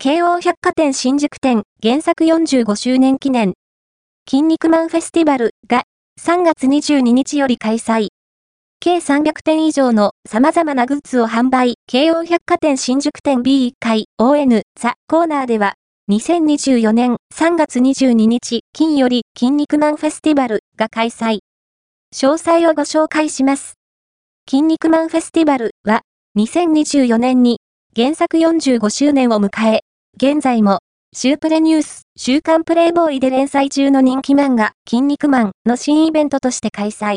[0.00, 3.54] 京王百貨店新宿店原作45周年記念、
[4.30, 5.82] 筋肉マンフェスティバルが
[6.20, 8.10] 3月22日より開催。
[8.78, 15.74] 計300点以上の様々なグッズを販売、京王百貨店新宿店 B1 階 ON ザコーナーでは、
[16.12, 21.40] 2024年3月22日金より筋肉マンフェスティバルが開催。
[22.14, 23.74] 詳細をご紹介します。
[24.48, 26.02] 筋肉マンフェスティバルは、
[26.38, 27.58] 2024年に
[27.96, 29.80] 原作45周年を迎え、
[30.16, 30.78] 現在も、
[31.14, 37.16] シュープレニュース、週刊プレイボーイで連載中の人気漫画、筋肉マンの新イベントとして開催。